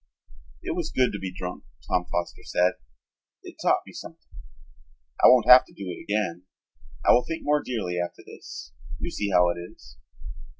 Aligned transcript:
"It 0.63 0.75
was 0.75 0.89
good 0.91 1.11
to 1.11 1.19
be 1.19 1.31
drunk," 1.31 1.63
Tom 1.87 2.07
Foster 2.11 2.41
said. 2.43 2.73
"It 3.43 3.57
taught 3.61 3.81
me 3.85 3.93
something. 3.93 4.31
I 5.23 5.27
won't 5.27 5.45
have 5.47 5.63
to 5.65 5.73
do 5.75 5.91
it 5.91 6.01
again. 6.01 6.45
I 7.07 7.11
will 7.11 7.23
think 7.23 7.43
more 7.43 7.61
dearly 7.61 7.99
after 8.03 8.23
this. 8.25 8.71
You 8.99 9.11
see 9.11 9.29
how 9.29 9.49
it 9.51 9.59
is." 9.59 9.97